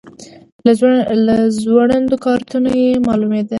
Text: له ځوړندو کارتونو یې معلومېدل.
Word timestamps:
له 1.25 1.35
ځوړندو 1.61 2.15
کارتونو 2.25 2.69
یې 2.81 2.91
معلومېدل. 3.07 3.49